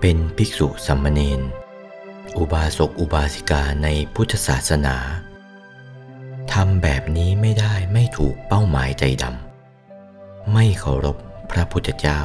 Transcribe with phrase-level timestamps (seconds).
[0.00, 1.40] เป็นภิกษุสัมมเนน
[2.36, 4.96] อุบาสกอุบาสิกาในพุทธศาสนา
[6.52, 11.16] ทำแบบนี้ไม่ได้ไม่ถูกเป้าหมายใจดำไม่เคารพ
[11.50, 12.20] พระพุทธเจ้า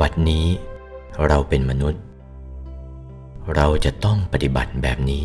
[0.00, 0.46] บัดนี้
[1.26, 2.02] เราเป็นมนุษย์
[3.54, 5.24] เราจะต้องปฏิบัติแบบนี้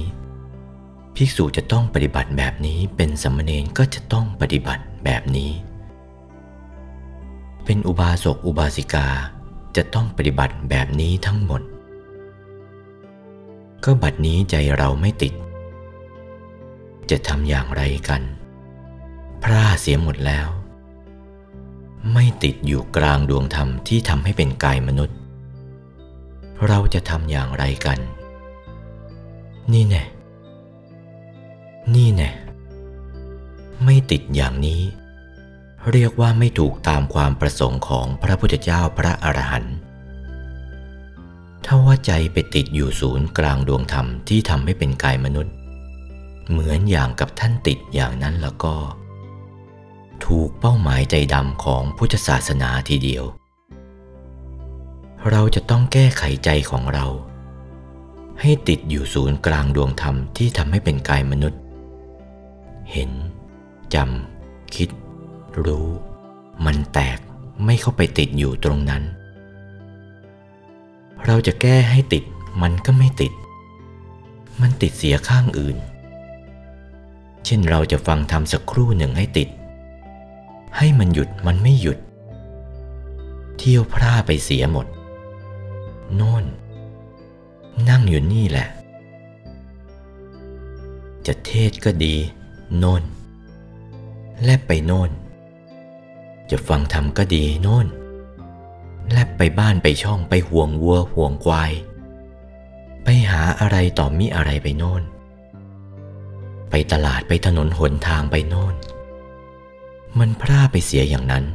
[1.16, 5.52] ภิกษุจะต้องปฏิบัติแบบนี้ เป็นสมมเนก็จะต้องปฏิบัติแบบนี้
[7.66, 9.08] เป็นอุบาสกอุบาสิกา
[9.76, 11.62] จะต้องปฏิบัติแบบนี้ทั้งหมด
[13.84, 15.34] ก็บัดนี้ใจเราไม่ติด
[17.10, 18.22] จะทำอย่างไรกัน
[19.44, 20.48] พร่าเสียหมดแล้ว
[22.14, 25.18] ไม่ติดอยู่กลางดวงธรรมที่ทำให้เป็นกายมนุษย์
[26.68, 28.00] เราจะทำอย่างไรกัน
[29.72, 30.04] นี่แน่
[31.96, 32.32] นี่แน่
[33.84, 34.82] ไม่ติดอย่างนี้
[35.92, 39.76] เรียกว่าไม่ถูกตามความประสงค์ของพระพุทธเจ้าพระอรหันต์
[41.66, 45.54] ถ้าว่าใจไปติดอยู่ศูนย์กลางดวงธรรมที่ทำให้เป็นกายมนุษย์
[46.50, 48.76] เหมือนอย่างกับท่านติดอย่างนั้นแล้วก็
[50.26, 53.24] ถูกเป้าหมายใจดำของพุทธศาสนาทีเดียว
[55.30, 57.08] เราจะต้องแก้ไขใจของเรา
[58.42, 61.60] ให้ติดอยู่ศูนย์กลางดวงธรรมที่ทำให้เป็นกายมนุษย์
[62.92, 63.12] เห็น
[63.94, 64.90] จำคิด
[65.66, 65.88] รู้
[66.66, 67.20] มันแตก
[67.66, 69.04] ไม่เข้าไปติดอยู่ตรงนั้น
[71.26, 72.24] เราจะแก้ให้ติด
[72.62, 73.34] มันก็ไม่ติด
[74.62, 75.78] มันติดเสียข้างอื่น
[77.46, 79.50] เช่นเราจะฟังทำสักครู่หนึ่งให้ติด
[80.78, 81.98] ให้มันหยุดมันไม่หยุด
[83.58, 84.88] เที่ยวพร่าไปเสียหมด
[86.16, 86.46] โน่น
[87.90, 88.68] นั่งอยู่นี่แหละ
[91.26, 92.16] จะเทศก็ดี
[92.78, 93.04] โน่น
[94.44, 95.12] แลบไปโน่น
[96.52, 97.88] จะฟังธรรมก็ดีโน่น
[99.12, 101.72] แลบไปบ้านไปช่องไปห่วงวัวห่วงควาย
[103.04, 105.04] ไปหาอะไรต่อมิอะไรไปโน่น
[106.70, 108.76] ไปตลาดไปถนนหนทางไปโน่น
[110.20, 111.46] มันพร่าไปเสียอย่างนั้น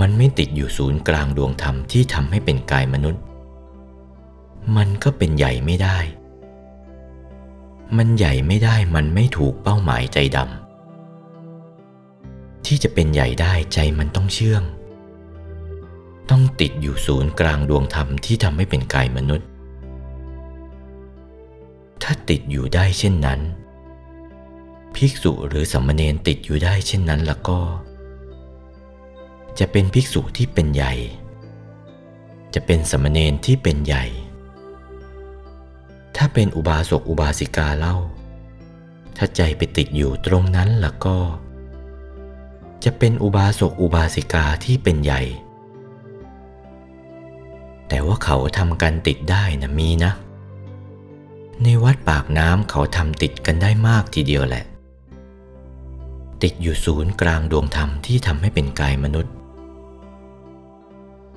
[0.00, 3.22] มันไม่ติดอยู่ศูนย์กลางดวงธรรมที่ทำให้เป็นกายมนุษย์
[4.76, 5.98] มันก็เป็นใหญ่ไม่ได้
[7.96, 14.62] มันใหญ่ไม่ได้มันไม่ถูกเป้าหมายใจดำที่จะเป็นใหญ่ได้ใจมันต้องเชื่อง
[16.30, 19.48] ต้องติดอยู่ศูนย์กลางดวงธรรมที่ทำให้เป็นกายมนุษย์
[22.02, 23.40] ถ้าติดอยู่ได้เช่นนั้น
[24.94, 27.60] ภิกษุหรือสัมมเนนติดอยู่ได้เช่นนั้นแล้วก็
[29.58, 30.94] จะเป็นภิกษุที่เป็นใหญ่
[32.54, 34.04] จะเป็นสัมมเนนที่เป็นใหญ่
[36.26, 37.96] ถ้าเป็นอุบาสกอุบาสิกาเล่า
[39.16, 41.18] ถ้าใจไปติดอยู่ตรงนั้นล่ะก็
[42.84, 45.22] จะเป็นอุบาสกอุบาสิกาที่เป็นใหญ่
[47.88, 50.12] แต่ว่าเขาทำกันติดได้นะมีนะ
[51.62, 54.64] ในวัดปากน้ำเขาทำติดกันได้มากทีเดียวแหละ
[56.42, 59.32] ติดอยู่ศูนย์กลางดวงธรรมที่ทำให้เป็นกายมนุษย์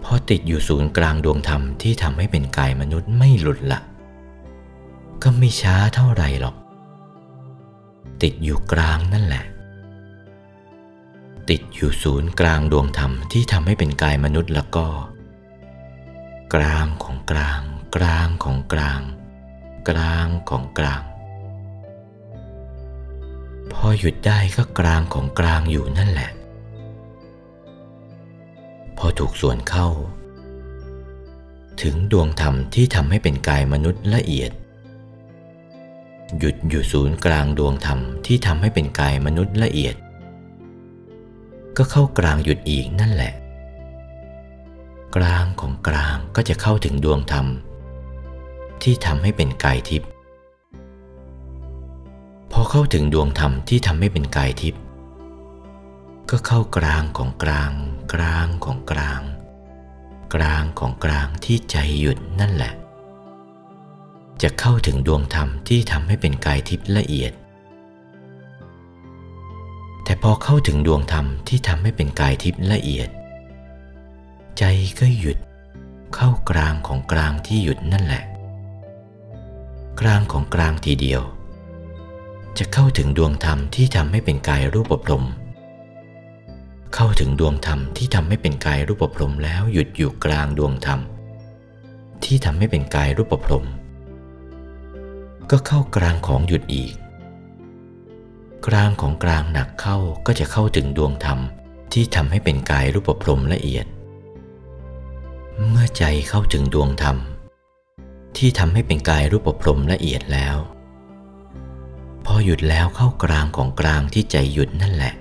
[0.04, 3.82] พอติดอยู่ศูนย์กลางดวงธรรมที่ทำให้เป็นกายมนุษย์ไม่หลุดละ
[5.24, 6.56] ก็ไม่ช้าเท่าไหร่หรอก
[8.22, 9.46] ติดอยู่กลางนั่นแหละ
[11.50, 14.88] ติดอยู่ศูนย์กลางดวงธรรมที่ทำให้เป็นกายมนุษย์แล้วก็
[16.54, 17.62] กลางของกลาง
[17.96, 19.02] กลางของกลาง
[19.90, 21.02] กลางของกลาง
[23.72, 26.30] พอหยุดได้ก็กลางของกลางอยู่นั่นแหละ
[28.98, 29.88] พอถูกส่วนเข้า
[31.82, 34.52] ถึงดวงธรรมที่ทำให้เป็นกายมนุษย์ละเอียด
[36.40, 39.96] หยุดอยู่ศูนย์กลางดวงธรรมที่ทำให้เป็นกายมนุษย์ละเอียด
[41.78, 43.34] ก็เข้ากลางหยุดอีกนั่นแหละ
[45.16, 47.46] กลางของกลางก็จะเข้าถึงดวงธรรม
[48.84, 50.10] ที่ทำให้เป็นกายทิพย์
[52.52, 54.82] พอเข้าถึงดวงธรรมที่ทำให้เป็นกายทิพย์
[56.30, 57.72] ก็เข้ากลางของกลาง
[58.14, 59.22] กลางของกลาง
[60.36, 62.74] กลางของกลางที่ใจหยุดนั่นแหละ
[64.42, 67.32] จะเข้าถึงดวงธรรมที่ทำให้เป็นกายทิพย์ละเอียด
[70.04, 73.10] แต่พอเข้าถึงดวงธรรมที่ทำให้เป็นกายทิพย์ละเอียด
[74.58, 74.64] ใจ
[75.00, 75.38] ก็หยุด
[76.16, 78.24] เข้ากลางของกลางที่หยุดนั่นแหละ
[80.02, 81.22] กลางของกลางทีเดียว
[82.58, 85.26] จะเข้าถึงดวงธรรมที่ทำให้เป็นกายรูปปรม
[86.96, 91.00] เข้าถึงดวงธรรมที่ทำให้เป็นกายรูปปรมแล้วหยุดอยู่กลางดวงธรรม
[92.24, 93.66] ที่ทำให้เป็นกายรูปปรม
[95.52, 96.94] ก็เข้ากลางของหยุดอีก
[98.68, 101.40] กลางของกลางหนักเข้าก็จะเข้าถึงดวงธรรม
[101.94, 103.86] ที่ทำให้เป็นกายรูปพรมละเอียด
[105.68, 107.18] เมื่อใจเข้าถึงดวงธรรม
[108.38, 110.58] ที่ทำให้เป็นกายรูปพรมละเอียดแล้ว
[112.26, 115.14] พอหยุดแล้วเข้ากลางของกลางที่ใจหยุดนั่นแหละ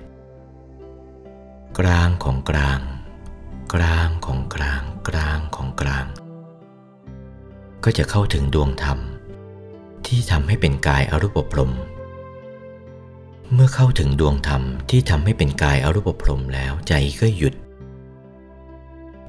[1.79, 2.79] กลางของกลาง
[3.73, 6.05] กลางของกลาง กลางของกลาง
[7.83, 8.99] ก็จะเข้าถึงดวงธรรม
[10.07, 11.73] ที่ทำให้เป็นกายอรูปพรม
[13.53, 17.53] เมื่อเข้าถึงดวงธรรมที่ทำให้เป็นกายอรูปพรมแล้วใจก็หยุด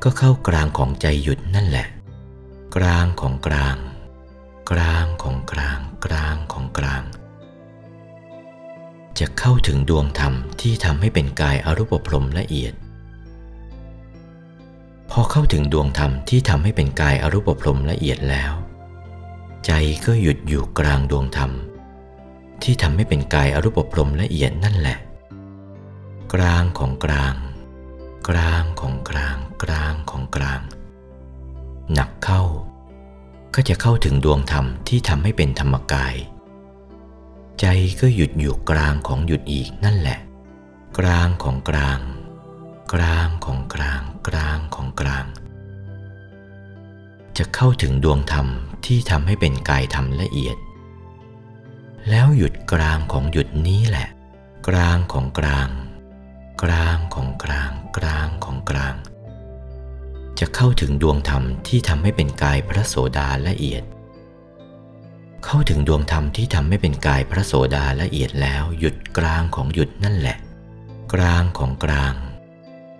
[0.03, 1.87] ก็เข้ากลางของใจหยุดนั่นแหละ
[2.77, 3.77] กลางของกลาง
[4.71, 7.03] กลางของกลาง กลางของกลาง
[9.19, 12.75] จะเข้าถึงดวงธรรมที่ทำให้เป็นกายอรูปพรมละเอียด
[15.11, 18.53] พอเข้าถึงดวงธรรมที่ทำให้เป็นกายอรูปพรมละเอียดแล้ว
[19.67, 19.71] ใจ
[20.05, 21.53] ก็หยุดอยู่กลางดวงธรรม
[22.63, 24.99] ที่ทำให้เป็นกายอรูปพรมละเอียดนั่นแหละ
[26.35, 27.35] กลางของกลาง
[28.29, 30.61] กลางของกลาง กลางของกลาง
[31.93, 32.43] หนักเข้า
[33.55, 36.15] ก็จะเข้าถึงดวงธรรมที่ทำให้เป็นธรรมกาย
[37.61, 37.67] ใจ
[38.01, 40.19] ก็หยุดอยู่กลางของหยุดอีกนั่นแหละ
[40.99, 42.01] กลางของกลาง
[42.93, 45.27] กลางของกลาง กลางของกลาง
[47.39, 48.49] จะเข้าถึงดวงธรรม
[48.87, 50.57] ที่ทำให้เป็นกายธรรมละเอียด
[52.11, 54.09] แล้วหยุดกลางของหยุดนี้แหละ
[54.69, 55.69] กลางของกลาง
[56.63, 58.95] กลางของกลาง กลางของกลาง
[60.39, 63.83] จะเข้าถึงดวงธรรมที่ทำให้เป็นกายพระโสดาละเอียด
[65.45, 70.37] เข้าถึงดวงธรรมที่ทำให้เป็นกายพระโสดาละเอียดแล้วหยุดกลางของหยุดนั่นแหละ
[71.15, 72.15] กลางของกลาง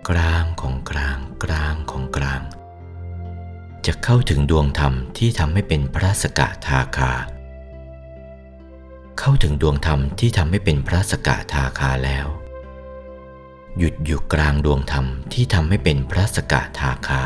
[0.09, 2.41] กลางของกลาง กลางของกลาง
[3.91, 7.11] จะเข้าถึงดวงธรรมที่ทำให้เป็นพระสกทาคา
[9.19, 12.27] เข้าถึงดวงธรรมที่ทำให้เป็นพระสกทาคาแล้ว
[13.77, 17.23] หยุดอยู่กลางดวงธรรมที่ทำให้เป็นพระสกทาคา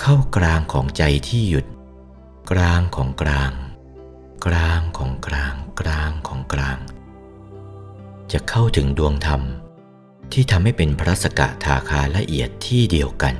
[0.00, 1.66] เข้ากลางของใจที่หยุด
[2.50, 3.52] กลางของกลาง
[4.46, 6.78] กลางของกลางกลางของกลาง
[8.32, 9.42] จะเข้าถึงดวงธรรม
[10.32, 13.36] ที่ทำให้เป็นพระสกทาคาละเอียดที่เดียวกัน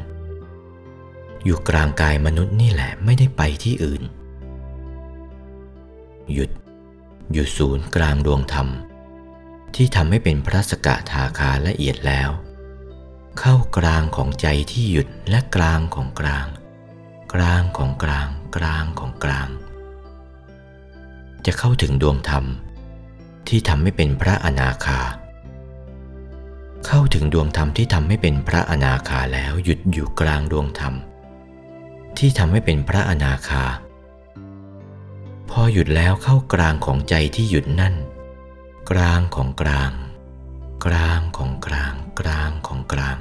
[1.47, 4.03] อยู่กลางกายมนุษย์นี่แหละไม่ได้ไปที่อื่น
[6.33, 6.51] หยุด
[7.33, 8.69] อยู่ศูนย์กลางดวงธรรม
[9.75, 12.31] ที่ทำให้เป็นพระสกทาคาละเอียดแล้ว
[13.39, 16.47] เข้ากลางของใจที่หยุดและกลางของกลาง
[17.35, 19.49] กลางของกลาง กลางของกลาง
[21.47, 22.45] จะเข้าถึงดวงธรรม
[23.49, 25.01] ที่ทำให้เป็นพระอนาคา
[26.87, 30.95] เข้าถึงดวงธรรมที่ทำให้เป็นพระอนาคาแล้วหยุดอยู่กลางดวงธรรม
[32.19, 33.65] ที่ทำให้เป็นพระอนาคา
[35.51, 37.95] พอหยุดแล้วเข้ากลางของใจที่หยุดนั่น
[38.91, 39.93] กลางของกลาง
[40.87, 43.19] กลางของกลาง กลางของกลาง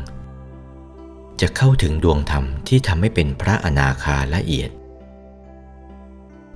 [1.41, 4.69] จะเข้าถึงดวงธรรมที่ทำให้เป็นพระอนาคาละเอียด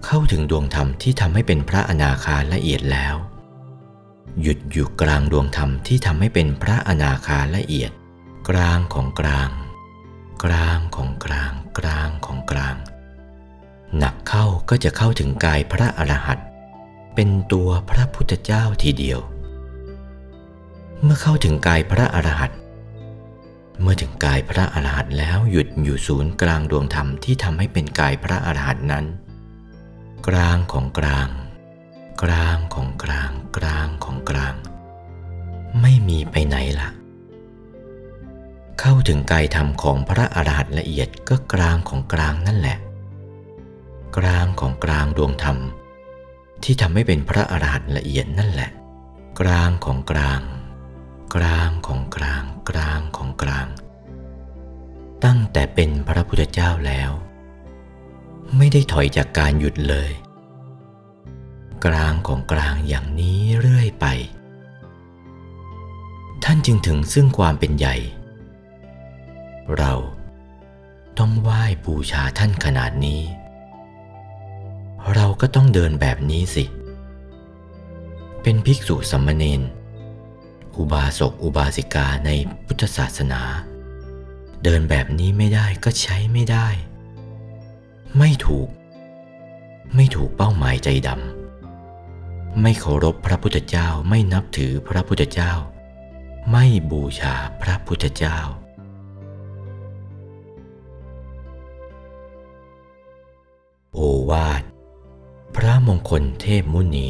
[0.06, 3.16] เข้าถึงดวงธรรมที่ทำให้เป็นพระอนาคาละเอียดแล้ว
[4.42, 7.92] หยุดอยู่กลางดวงธรรมที่ทำให้เป็นพระอนาคาละเอียด
[8.50, 9.50] กลางของกลาง
[10.44, 12.76] กลางของกลาง กลางของกลาง
[13.98, 16.48] หนักเข้าก็จะเข้าถึงกายพระอรหันต์
[17.16, 19.20] เป็นตัวพระพุทธเจ้าทีเดียว
[21.04, 22.60] เมื่อเข้าถึงกายพระอรหันต์
[23.82, 29.06] เมื่อถึงกายพระอรหันต์แล้วหยุดอยู่ศูนย์กลางดวงธรรมที่ทำให้เป็นกายพระอรหันต์นั้น
[30.28, 31.30] กลางของกลาง
[32.24, 34.56] กลางของกลาง กลางของกลาง
[35.82, 36.90] ไม่มีไปไหนละ
[38.80, 42.78] เข้าถึงกายธรรมของพระอรหันต์ละเอียดก็กลางของกลางนั่นแหละ
[44.18, 45.58] กลางของกลางดวงธรรม
[46.64, 48.70] ที่ทำให้เป็นพระอรหันต์ละเอียดนั่นแหละ
[49.40, 50.42] กลางของกลาง
[51.36, 53.68] กลางของกลาง กลางของกลาง
[55.26, 57.12] ตั้งแต่เป็นพระพุทธเจ้าแล้ว
[58.58, 60.12] ไม่ได้ถอยจากการหยุดเลย
[61.86, 64.06] กลางของกลางอย่างนี้เรื่อยไป
[66.44, 67.96] ท่านจึงถึงซึ่งความเป็นใหญ่
[69.78, 69.94] เรา
[71.20, 73.22] ต้องไหว้บูชาท่านขนาดนี้
[75.16, 76.66] เราก็ต้องเดินแบบนี้สิ
[78.42, 79.62] เป็นภิกษุสัมมเนน
[80.78, 82.30] อุบาสกอุบาสิกาใน
[82.66, 83.42] พุทธศาสนา
[84.64, 86.68] เดินแบบนี้ไม่ได้ก็ใช้ไม่ได้
[88.18, 88.70] ไม่ถูก
[89.96, 95.54] ไม่ถูกเป้าหมายใจดำไม่เคารพพระพุทธเจ้าไม่นับถือพระพุทธเจ้า
[96.52, 98.40] ไม่บูชาพระพุทธเจ้า
[103.96, 104.00] โอ
[104.32, 104.64] วาท
[105.56, 107.10] พระมงคลเทพมุนี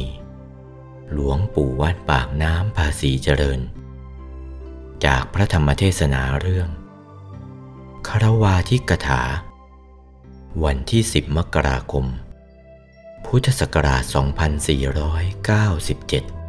[1.12, 3.60] หลวงปู่วัดปากน้ำภาษีเจริญ
[5.04, 6.68] จากพระธรรมเทศนาเรื่อง
[8.08, 9.22] คารวาทิกถา
[10.64, 12.06] วันที่ 10 มกราคม
[13.26, 14.02] พุทธศักราช
[15.70, 16.39] 2497